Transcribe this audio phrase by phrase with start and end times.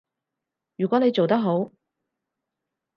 [0.77, 1.69] 如果你做得好